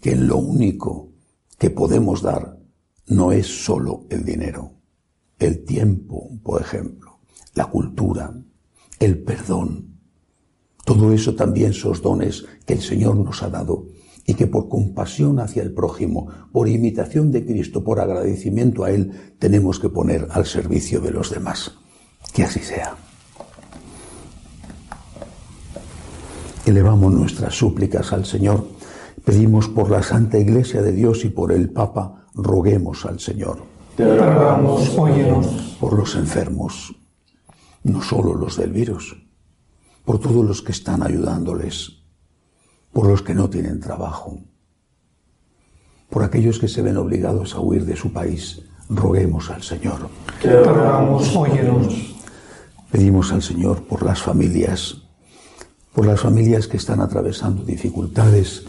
que 0.00 0.16
lo 0.16 0.38
único 0.38 1.10
que 1.58 1.70
podemos 1.70 2.22
dar 2.22 2.58
no 3.06 3.32
es 3.32 3.46
solo 3.46 4.06
el 4.10 4.24
dinero, 4.24 4.72
el 5.38 5.64
tiempo, 5.64 6.30
por 6.42 6.60
ejemplo, 6.60 7.18
la 7.54 7.66
cultura, 7.66 8.34
el 8.98 9.22
perdón. 9.22 9.98
Todo 10.84 11.12
eso 11.12 11.34
también 11.34 11.72
son 11.72 12.00
dones 12.00 12.44
que 12.66 12.74
el 12.74 12.80
Señor 12.80 13.16
nos 13.16 13.42
ha 13.42 13.50
dado 13.50 13.86
y 14.26 14.34
que 14.34 14.46
por 14.46 14.68
compasión 14.68 15.40
hacia 15.40 15.62
el 15.62 15.72
prójimo, 15.72 16.28
por 16.52 16.68
imitación 16.68 17.32
de 17.32 17.44
Cristo, 17.44 17.82
por 17.82 18.00
agradecimiento 18.00 18.84
a 18.84 18.90
Él, 18.90 19.34
tenemos 19.38 19.80
que 19.80 19.88
poner 19.88 20.28
al 20.30 20.46
servicio 20.46 21.00
de 21.00 21.10
los 21.10 21.30
demás. 21.30 21.72
Que 22.32 22.44
así 22.44 22.60
sea. 22.60 22.94
Elevamos 26.64 27.12
nuestras 27.12 27.54
súplicas 27.54 28.12
al 28.12 28.24
Señor, 28.24 28.64
pedimos 29.24 29.68
por 29.68 29.90
la 29.90 30.02
Santa 30.02 30.38
Iglesia 30.38 30.80
de 30.82 30.92
Dios 30.92 31.24
y 31.24 31.30
por 31.30 31.50
el 31.52 31.70
Papa, 31.70 32.26
roguemos 32.34 33.04
al 33.04 33.18
Señor. 33.18 33.58
Te 33.96 34.16
rogamos, 34.16 34.96
óyenos. 34.96 35.76
Por 35.80 35.98
los 35.98 36.14
enfermos, 36.14 36.94
no 37.82 38.00
solo 38.00 38.34
los 38.34 38.56
del 38.56 38.70
virus, 38.70 39.16
por 40.04 40.20
todos 40.20 40.44
los 40.44 40.62
que 40.62 40.72
están 40.72 41.02
ayudándoles, 41.02 42.01
por 42.92 43.06
los 43.06 43.22
que 43.22 43.34
no 43.34 43.48
tienen 43.48 43.80
trabajo, 43.80 44.38
por 46.10 46.22
aquellos 46.22 46.58
que 46.58 46.68
se 46.68 46.82
ven 46.82 46.98
obligados 46.98 47.54
a 47.54 47.60
huir 47.60 47.86
de 47.86 47.96
su 47.96 48.12
país. 48.12 48.62
Roguemos 48.88 49.50
al 49.50 49.62
Señor. 49.62 50.08
Te 50.40 50.62
rogamos, 50.62 51.34
óyenos. 51.34 52.14
Pedimos 52.90 53.32
al 53.32 53.40
Señor 53.40 53.84
por 53.84 54.02
las 54.02 54.20
familias, 54.20 54.98
por 55.94 56.04
las 56.04 56.20
familias 56.20 56.66
que 56.66 56.76
están 56.76 57.00
atravesando 57.00 57.64
dificultades, 57.64 58.64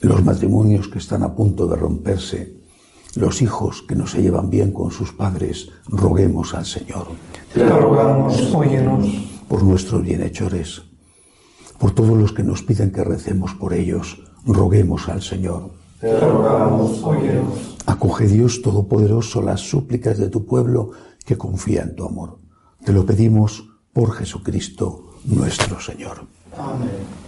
los 0.00 0.24
matrimonios 0.24 0.88
que 0.88 0.98
están 0.98 1.22
a 1.22 1.34
punto 1.34 1.68
de 1.68 1.76
romperse, 1.76 2.56
los 3.14 3.42
hijos 3.42 3.82
que 3.82 3.94
no 3.94 4.06
se 4.06 4.22
llevan 4.22 4.50
bien 4.50 4.72
con 4.72 4.90
sus 4.90 5.12
padres. 5.12 5.68
Roguemos 5.86 6.54
al 6.54 6.66
Señor. 6.66 7.06
Te 7.54 7.68
rogamos, 7.68 8.52
óyenos. 8.52 9.06
Por 9.48 9.62
nuestros 9.62 10.02
bienhechores, 10.02 10.82
por 11.78 11.92
todos 11.92 12.16
los 12.16 12.32
que 12.32 12.42
nos 12.42 12.62
piden 12.62 12.90
que 12.90 13.04
recemos 13.04 13.54
por 13.54 13.72
ellos, 13.72 14.22
roguemos 14.44 15.08
al 15.08 15.22
Señor. 15.22 15.70
Te 16.00 16.18
rogamos, 16.18 17.02
óyenos. 17.02 17.76
Acoge 17.86 18.26
Dios 18.26 18.62
Todopoderoso 18.62 19.42
las 19.42 19.60
súplicas 19.60 20.18
de 20.18 20.28
tu 20.28 20.44
pueblo 20.44 20.90
que 21.24 21.36
confía 21.36 21.82
en 21.82 21.96
tu 21.96 22.04
amor. 22.04 22.38
Te 22.84 22.92
lo 22.92 23.04
pedimos 23.04 23.64
por 23.92 24.12
Jesucristo 24.12 25.14
nuestro 25.24 25.80
Señor. 25.80 26.24
Amén. 26.56 27.27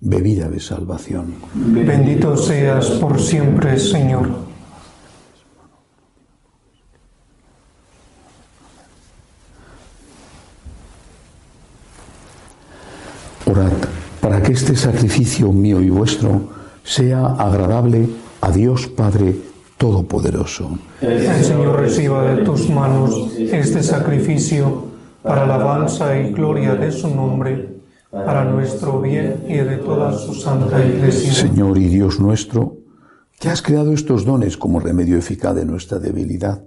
bebida 0.00 0.48
de 0.48 0.60
salvación. 0.60 1.34
Bendito 1.54 2.36
seas 2.36 2.86
por 3.00 3.20
siempre, 3.20 3.78
Señor. 3.78 4.28
Orad 13.46 13.72
para 14.20 14.42
que 14.42 14.52
este 14.52 14.76
sacrificio 14.76 15.52
mío 15.52 15.80
y 15.80 15.90
vuestro 15.90 16.50
sea 16.84 17.26
agradable 17.26 18.08
a 18.40 18.50
Dios 18.50 18.86
Padre 18.88 19.34
Todopoderoso. 19.76 20.78
El 21.00 21.44
Señor 21.44 21.80
reciba 21.80 22.34
de 22.34 22.44
tus 22.44 22.68
manos 22.68 23.32
este 23.38 23.82
sacrificio 23.82 24.86
para 25.22 25.44
alabanza 25.44 26.18
y 26.18 26.32
gloria 26.32 26.74
de 26.74 26.90
su 26.90 27.08
nombre, 27.08 27.77
para 28.10 28.44
nuestro 28.44 29.00
bien 29.00 29.44
y 29.48 29.54
de 29.54 29.76
toda 29.76 30.16
su 30.16 30.34
santa 30.34 30.84
iglesia. 30.84 31.32
Señor 31.32 31.78
y 31.78 31.88
Dios 31.88 32.20
nuestro, 32.20 32.78
que 33.38 33.48
has 33.48 33.62
creado 33.62 33.92
estos 33.92 34.24
dones 34.24 34.56
como 34.56 34.80
remedio 34.80 35.16
eficaz 35.16 35.54
de 35.54 35.64
nuestra 35.64 35.98
debilidad, 35.98 36.64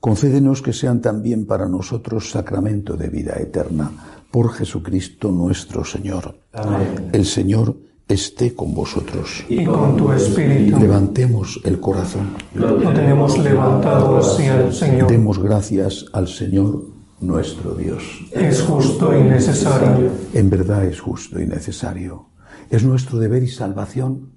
concédenos 0.00 0.60
que 0.62 0.72
sean 0.72 1.00
también 1.00 1.46
para 1.46 1.68
nosotros 1.68 2.30
sacramento 2.30 2.96
de 2.96 3.08
vida 3.08 3.34
eterna, 3.38 3.90
por 4.30 4.52
Jesucristo 4.52 5.30
nuestro 5.30 5.84
Señor. 5.84 6.34
Amén. 6.52 7.10
El 7.12 7.26
Señor 7.26 7.76
esté 8.08 8.54
con 8.54 8.74
vosotros. 8.74 9.44
Y 9.48 9.64
con 9.64 9.96
tu 9.96 10.12
espíritu 10.12 10.78
Levantemos 10.78 11.60
el 11.64 11.80
corazón. 11.80 12.30
lo 12.54 12.76
tenemos 12.92 13.38
levantado 13.38 14.18
hacia 14.18 14.60
el 14.60 14.72
Señor. 14.72 15.08
Demos 15.08 15.38
gracias 15.38 16.06
al 16.12 16.28
Señor 16.28 17.01
nuestro 17.22 17.74
Dios. 17.74 18.02
Es 18.32 18.62
justo 18.62 19.16
y 19.16 19.22
necesario. 19.22 20.10
En 20.34 20.50
verdad 20.50 20.84
es 20.84 21.00
justo 21.00 21.40
y 21.40 21.46
necesario. 21.46 22.28
Es 22.70 22.84
nuestro 22.84 23.18
deber 23.18 23.42
y 23.42 23.48
salvación 23.48 24.32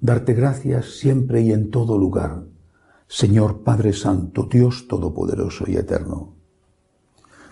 darte 0.00 0.34
gracias 0.34 0.98
siempre 0.98 1.42
y 1.42 1.52
en 1.52 1.70
todo 1.70 1.98
lugar, 1.98 2.44
Señor 3.08 3.62
Padre 3.62 3.92
Santo, 3.92 4.48
Dios 4.50 4.88
Todopoderoso 4.88 5.64
y 5.68 5.76
Eterno. 5.76 6.34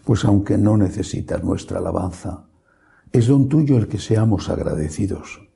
Pues 0.05 0.25
aunque 0.25 0.59
no 0.59 0.77
necesitas 0.77 1.43
nuestra 1.43 1.79
alabanza, 1.79 2.47
es 3.13 3.29
don 3.29 3.49
tuyo 3.49 3.77
el 3.77 3.89
que 3.89 3.99
seamos 3.99 4.51
agradecidos. 4.51 5.49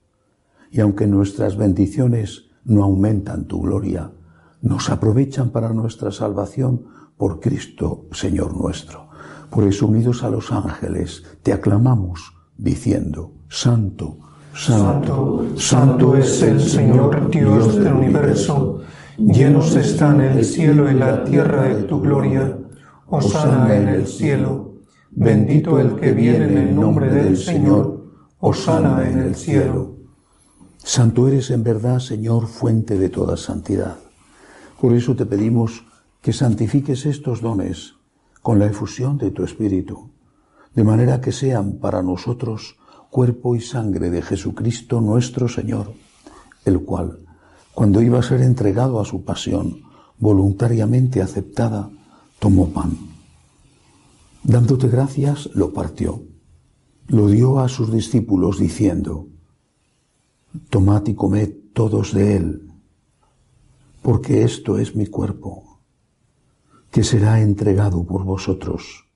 Y 0.71 0.81
aunque 0.81 1.07
nuestras 1.07 1.57
bendiciones 1.57 2.51
no 2.65 2.85
aumentan 2.85 3.47
tu 3.47 3.61
gloria, 3.61 4.13
nos 4.61 4.91
aprovechan 4.91 5.51
para 5.51 5.73
nuestra 5.73 6.13
salvación 6.13 6.87
por 7.17 7.41
Cristo, 7.41 8.07
Señor 8.13 8.57
nuestro. 8.57 9.08
Por 9.51 9.65
eso, 9.65 9.87
unidos 9.87 10.23
a 10.23 10.31
los 10.31 10.53
ángeles, 10.53 11.25
te 11.43 11.53
aclamamos, 11.53 12.35
diciendo, 12.57 13.33
Santo, 13.49 14.19
Santo, 14.55 15.45
Santo, 15.55 15.61
santo 15.61 16.17
es 16.17 16.43
el 16.43 16.61
Señor 16.61 17.31
Dios 17.31 17.77
del 17.77 17.93
universo. 17.93 18.81
Llenos 19.17 19.75
están 19.77 20.21
el 20.21 20.45
cielo 20.45 20.91
y 20.91 20.95
la 20.95 21.25
tierra 21.25 21.63
de 21.63 21.85
tu 21.85 22.01
gloria. 22.01 22.59
Osana 23.07 23.75
en 23.77 23.89
el 23.89 24.07
cielo. 24.07 24.75
Bendito 25.11 25.79
el 25.79 25.95
que 25.95 26.13
viene 26.13 26.47
en 26.47 26.59
el 26.59 26.75
nombre 26.75 27.09
del 27.09 27.37
Señor. 27.37 28.05
Osana 28.41 29.09
en 29.09 29.19
el 29.19 29.35
cielo. 29.35 29.97
Santo 30.79 31.29
eres 31.29 31.51
en 31.51 31.63
verdad, 31.63 31.99
Señor, 32.01 32.47
fuente 32.47 32.99
de 32.99 33.09
toda 33.09 33.37
santidad. 33.37 33.97
Por 34.81 34.93
eso 34.95 35.15
te 35.15 35.27
pedimos 35.27 35.85
que 36.21 36.33
santifiques 36.33 37.07
estos 37.07 37.41
dones 37.41 37.98
con 38.49 38.59
la 38.59 38.65
efusión 38.65 39.19
de 39.19 39.31
tu 39.31 39.45
Espíritu, 39.45 40.09
de 40.75 40.83
manera 40.83 41.21
que 41.21 41.33
sean 41.33 41.73
para 41.81 42.03
nosotros 42.03 42.79
cuerpo 43.11 43.55
y 43.55 43.61
sangre 43.61 44.09
de 44.09 44.23
Jesucristo 44.23 45.03
nuestro 45.03 45.49
Señor, 45.49 45.93
el 46.65 46.81
cual, 46.81 47.19
cuando 47.75 48.01
iba 48.01 48.19
a 48.19 48.23
ser 48.23 48.41
entregado 48.41 49.01
a 49.01 49.05
su 49.05 49.23
pasión, 49.23 49.83
voluntariamente 50.19 51.21
aceptada, 51.21 51.91
tomó 52.39 52.71
pan. 52.71 52.97
Dándote 54.45 54.89
gracias, 54.89 55.51
lo 55.53 55.75
partió, 55.75 56.23
lo 57.09 57.29
dio 57.29 57.59
a 57.59 57.69
sus 57.69 57.93
discípulos 57.93 58.59
diciendo, 58.59 59.27
Tomad 60.71 61.07
y 61.07 61.15
comed 61.15 61.51
todos 61.75 62.15
de 62.15 62.37
él, 62.37 62.73
porque 64.01 64.43
esto 64.43 64.79
es 64.79 64.97
mi 64.97 65.07
cuerpo, 65.07 65.68
que 66.91 67.05
será 67.05 67.41
entregado 67.41 68.05
por 68.05 68.25
vosotros. 68.25 69.09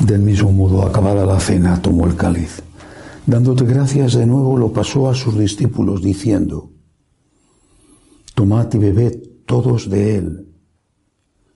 Del 0.00 0.20
mismo 0.20 0.52
modo, 0.52 0.82
acabada 0.82 1.24
la 1.24 1.40
cena, 1.40 1.80
tomó 1.80 2.06
el 2.06 2.14
cáliz. 2.14 2.62
Dándote 3.26 3.64
gracias 3.64 4.12
de 4.12 4.26
nuevo, 4.26 4.58
lo 4.58 4.70
pasó 4.70 5.08
a 5.08 5.14
sus 5.14 5.38
discípulos, 5.38 6.02
diciendo, 6.02 6.70
Tomad 8.34 8.74
y 8.74 8.78
bebed 8.78 9.14
todos 9.46 9.88
de 9.88 10.16
él, 10.16 10.53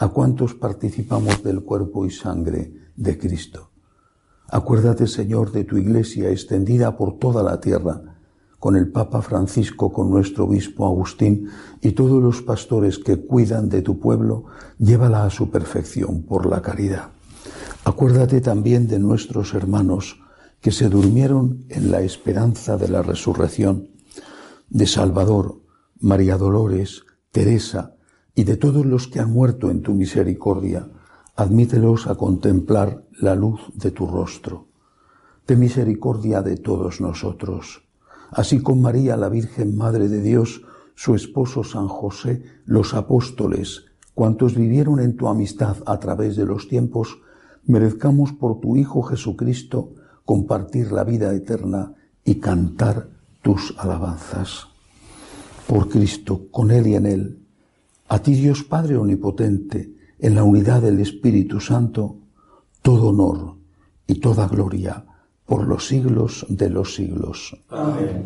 a 0.00 0.08
cuantos 0.08 0.54
participamos 0.54 1.42
del 1.42 1.60
cuerpo 1.62 2.06
y 2.06 2.10
sangre 2.10 2.72
de 2.96 3.18
Cristo. 3.18 3.70
Acuérdate, 4.48 5.06
Señor, 5.06 5.52
de 5.52 5.64
tu 5.64 5.76
Iglesia 5.76 6.30
extendida 6.30 6.96
por 6.96 7.18
toda 7.18 7.42
la 7.42 7.60
tierra, 7.60 8.16
con 8.58 8.76
el 8.76 8.88
Papa 8.88 9.20
Francisco, 9.20 9.92
con 9.92 10.10
nuestro 10.10 10.44
obispo 10.44 10.86
Agustín 10.86 11.50
y 11.82 11.92
todos 11.92 12.22
los 12.22 12.40
pastores 12.40 12.98
que 12.98 13.18
cuidan 13.18 13.68
de 13.68 13.82
tu 13.82 14.00
pueblo, 14.00 14.46
llévala 14.78 15.24
a 15.24 15.30
su 15.30 15.50
perfección 15.50 16.22
por 16.22 16.46
la 16.46 16.62
caridad. 16.62 17.10
Acuérdate 17.84 18.40
también 18.40 18.88
de 18.88 18.98
nuestros 18.98 19.52
hermanos 19.52 20.18
que 20.62 20.72
se 20.72 20.88
durmieron 20.88 21.66
en 21.68 21.90
la 21.90 22.00
esperanza 22.00 22.78
de 22.78 22.88
la 22.88 23.02
resurrección, 23.02 23.90
de 24.70 24.86
Salvador, 24.86 25.60
María 26.00 26.38
Dolores, 26.38 27.02
Teresa 27.32 27.96
y 28.34 28.44
de 28.44 28.56
todos 28.56 28.86
los 28.86 29.08
que 29.08 29.20
han 29.20 29.32
muerto 29.32 29.70
en 29.70 29.82
tu 29.82 29.94
misericordia. 29.94 30.88
Admítelos 31.36 32.06
a 32.06 32.14
contemplar 32.14 33.04
la 33.18 33.34
luz 33.34 33.60
de 33.74 33.90
tu 33.90 34.06
rostro. 34.06 34.66
Ten 35.46 35.58
misericordia 35.58 36.42
de 36.42 36.56
todos 36.56 37.00
nosotros. 37.00 37.82
Así 38.30 38.62
con 38.62 38.80
María, 38.80 39.16
la 39.16 39.28
Virgen 39.28 39.76
Madre 39.76 40.08
de 40.08 40.22
Dios, 40.22 40.62
su 40.94 41.14
esposo 41.14 41.64
San 41.64 41.88
José, 41.88 42.44
los 42.66 42.94
apóstoles, 42.94 43.86
cuantos 44.14 44.54
vivieron 44.54 45.00
en 45.00 45.16
tu 45.16 45.28
amistad 45.28 45.76
a 45.86 45.98
través 45.98 46.36
de 46.36 46.44
los 46.44 46.68
tiempos, 46.68 47.18
merezcamos 47.64 48.32
por 48.32 48.60
tu 48.60 48.76
Hijo 48.76 49.02
Jesucristo 49.02 49.94
compartir 50.24 50.92
la 50.92 51.04
vida 51.04 51.34
eterna 51.34 51.94
y 52.24 52.36
cantar 52.36 53.08
tus 53.42 53.74
alabanzas. 53.78 54.68
Por 55.66 55.88
Cristo, 55.88 56.46
con 56.50 56.70
Él 56.70 56.86
y 56.86 56.94
en 56.94 57.06
Él, 57.06 57.39
a 58.10 58.18
ti 58.18 58.34
Dios 58.34 58.64
Padre 58.64 58.96
Omnipotente, 58.96 59.94
en 60.18 60.34
la 60.34 60.42
unidad 60.42 60.82
del 60.82 60.98
Espíritu 60.98 61.60
Santo, 61.60 62.16
todo 62.82 63.10
honor 63.10 63.54
y 64.08 64.16
toda 64.16 64.48
gloria 64.48 65.04
por 65.46 65.66
los 65.66 65.86
siglos 65.86 66.44
de 66.48 66.70
los 66.70 66.94
siglos. 66.96 67.56
Amén. 67.68 68.24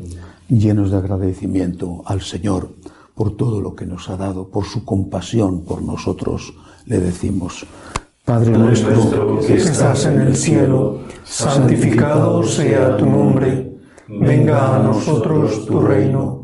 Llenos 0.48 0.90
de 0.90 0.96
agradecimiento 0.96 2.02
al 2.06 2.22
Señor 2.22 2.70
por 3.14 3.36
todo 3.36 3.60
lo 3.60 3.74
que 3.74 3.84
nos 3.84 4.08
ha 4.08 4.16
dado, 4.16 4.48
por 4.48 4.64
su 4.64 4.86
compasión 4.86 5.64
por 5.64 5.82
nosotros, 5.82 6.54
le 6.86 6.98
decimos, 7.00 7.66
Padre 8.24 8.56
nuestro 8.56 9.38
que 9.46 9.56
estás 9.56 10.06
en 10.06 10.20
el 10.22 10.34
cielo, 10.34 11.00
santificado 11.24 12.42
sea 12.42 12.96
tu 12.96 13.04
nombre, 13.04 13.78
venga 14.08 14.76
a 14.76 14.82
nosotros 14.82 15.66
tu 15.66 15.78
reino, 15.80 16.43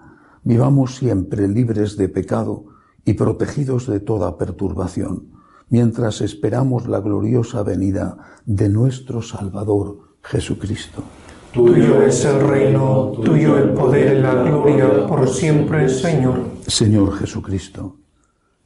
vivamos 0.43 0.95
siempre 0.95 1.47
libres 1.47 1.97
de 1.97 2.09
pecado 2.09 2.65
y 3.05 3.13
protegidos 3.13 3.87
de 3.87 3.99
toda 3.99 4.37
perturbación, 4.37 5.27
mientras 5.69 6.21
esperamos 6.21 6.87
la 6.87 6.99
gloriosa 6.99 7.63
venida 7.63 8.17
de 8.45 8.69
nuestro 8.69 9.21
Salvador 9.21 10.17
Jesucristo. 10.21 11.03
Tuyo 11.53 12.01
es 12.01 12.23
el 12.23 12.47
reino, 12.47 13.11
tuyo 13.23 13.57
el 13.57 13.73
poder 13.73 14.17
y 14.17 14.21
la 14.21 14.35
gloria 14.35 15.05
por 15.05 15.27
siempre, 15.27 15.89
Señor. 15.89 16.45
Señor 16.65 17.17
Jesucristo, 17.17 17.97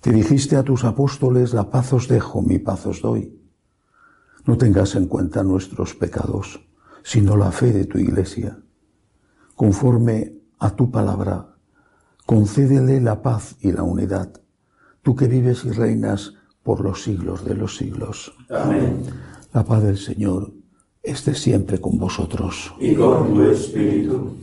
te 0.01 0.11
dijiste 0.11 0.55
a 0.55 0.63
tus 0.63 0.83
apóstoles, 0.83 1.53
la 1.53 1.71
paz 1.71 1.93
os 1.93 2.07
dejo, 2.07 2.43
mi 2.43 2.59
paz 2.59 2.85
os 2.85 3.01
doy. 3.01 3.41
No 4.45 4.57
tengas 4.57 4.95
en 4.95 5.07
cuenta 5.07 5.41
nuestros 5.41 5.95
pecados, 5.95 6.61
sino 7.03 7.35
la 7.35 7.51
fe 7.51 7.71
de 7.71 7.85
tu 7.85 7.97
iglesia. 7.97 8.59
Conforme 9.55 10.33
a 10.59 10.75
tu 10.75 10.91
palabra, 10.91 11.54
concédele 12.25 12.99
la 13.01 13.21
paz 13.21 13.55
y 13.61 13.71
la 13.71 13.83
unidad, 13.83 14.29
tú 15.01 15.15
que 15.15 15.27
vives 15.27 15.65
y 15.65 15.71
reinas 15.71 16.33
por 16.63 16.81
los 16.81 17.03
siglos 17.03 17.45
de 17.45 17.55
los 17.55 17.77
siglos. 17.77 18.33
Amén. 18.49 19.03
La 19.53 19.63
paz 19.63 19.83
del 19.83 19.97
Señor 19.97 20.51
esté 21.03 21.35
siempre 21.35 21.79
con 21.79 21.97
vosotros. 21.97 22.73
Y 22.79 22.95
con 22.95 23.33
tu 23.33 23.43
espíritu. 23.43 24.37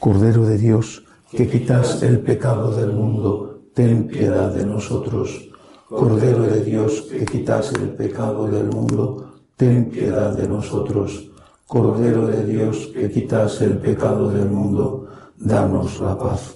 Cordero 0.00 0.46
de 0.46 0.58
Dios, 0.58 1.04
que 1.30 1.48
quitas 1.48 2.02
el 2.02 2.20
pecado 2.20 2.74
del 2.74 2.92
mundo, 2.92 3.62
ten 3.74 4.08
piedad 4.08 4.54
de 4.54 4.64
nosotros. 4.64 5.50
Cordero 5.88 6.44
de 6.44 6.64
Dios, 6.64 7.02
que 7.10 7.24
quitas 7.24 7.72
el 7.74 7.90
pecado 7.90 8.48
del 8.48 8.66
mundo, 8.68 9.34
ten 9.56 9.90
piedad 9.90 10.36
de 10.36 10.48
nosotros. 10.48 11.30
Cordero 11.66 12.26
de 12.26 12.44
Dios, 12.44 12.90
que 12.94 13.10
quitas 13.10 13.60
el 13.60 13.78
pecado 13.78 14.30
del 14.30 14.48
mundo, 14.48 15.08
danos 15.36 16.00
la 16.00 16.18
paz. 16.18 16.55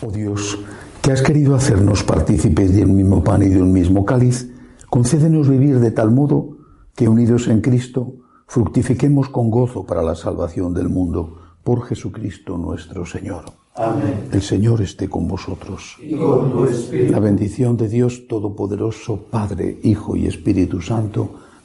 Oh 0.00 0.10
Dios, 0.12 0.58
que 1.02 1.10
has 1.10 1.22
querido 1.22 1.56
hacernos 1.56 2.04
partícipes 2.04 2.72
de 2.72 2.84
un 2.84 2.94
mismo 2.94 3.24
pan 3.24 3.42
y 3.42 3.48
de 3.48 3.60
un 3.60 3.72
mismo 3.72 4.04
cáliz, 4.04 4.48
concédenos 4.88 5.48
vivir 5.48 5.80
de 5.80 5.90
tal 5.90 6.12
modo 6.12 6.56
que 6.94 7.08
unidos 7.08 7.48
en 7.48 7.60
Cristo 7.60 8.14
fructifiquemos 8.46 9.28
con 9.28 9.50
gozo 9.50 9.84
para 9.84 10.02
la 10.02 10.14
salvación 10.14 10.72
del 10.74 10.88
mundo 10.88 11.36
por 11.64 11.84
Jesucristo 11.84 12.56
nuestro 12.56 13.04
Señor. 13.04 13.46
Amén. 13.74 14.28
El 14.32 14.42
Señor 14.42 14.80
esté 14.80 15.08
con 15.08 15.26
vosotros. 15.26 15.96
Y 16.00 16.14
con 16.14 16.52
tu 16.52 16.64
espíritu. 16.66 17.12
La 17.12 17.20
bendición 17.20 17.76
de 17.76 17.88
Dios 17.88 18.26
Todopoderoso, 18.28 19.26
Padre, 19.30 19.78
Hijo 19.82 20.16
y 20.16 20.26
Espíritu 20.26 20.80
Santo, 20.80 21.47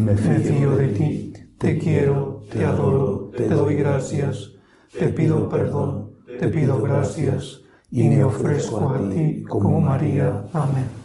Me 0.00 0.16
fío 0.16 0.76
de 0.76 0.88
ti, 0.88 1.32
te 1.58 1.78
quiero, 1.78 2.42
te 2.50 2.64
adoro, 2.64 3.30
te 3.36 3.48
doy 3.48 3.74
gracias, 3.74 4.52
te 4.98 5.08
pido 5.08 5.48
perdón, 5.48 6.12
te 6.38 6.48
pido 6.48 6.80
gracias 6.80 7.60
y 7.90 8.08
me 8.08 8.24
ofrezco 8.24 8.90
a 8.90 9.10
ti 9.10 9.42
como 9.42 9.80
María. 9.80 10.44
Amén. 10.52 10.99